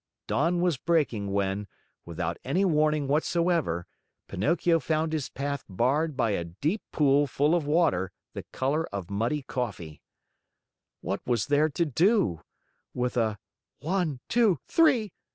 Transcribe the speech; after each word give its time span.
Dawn 0.25 0.61
was 0.61 0.77
breaking 0.77 1.31
when, 1.31 1.67
without 2.05 2.39
any 2.43 2.65
warning 2.65 3.07
whatsoever, 3.07 3.85
Pinocchio 4.27 4.79
found 4.79 5.13
his 5.13 5.29
path 5.29 5.63
barred 5.69 6.17
by 6.17 6.31
a 6.31 6.43
deep 6.43 6.81
pool 6.91 7.27
full 7.27 7.53
of 7.53 7.67
water 7.67 8.11
the 8.33 8.41
color 8.51 8.87
of 8.87 9.11
muddy 9.11 9.43
coffee. 9.43 10.01
What 11.01 11.21
was 11.27 11.45
there 11.45 11.69
to 11.69 11.85
do? 11.85 12.41
With 12.95 13.15
a 13.15 13.37
"One, 13.77 14.19
two, 14.27 14.57
three!" 14.67 15.13